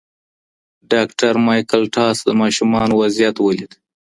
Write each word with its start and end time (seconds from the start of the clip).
ډاکټر 0.91 1.33
مایکل 1.47 1.81
ټاس 1.95 2.17
د 2.27 2.29
ماشومانو 2.41 2.93
وضعیت 3.01 3.35
ولید. 3.39 3.71